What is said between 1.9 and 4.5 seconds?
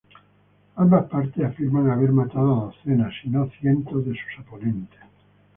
haber matado a docenas, si no cientos, de sus